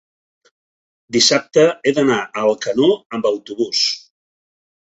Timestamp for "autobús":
3.35-3.87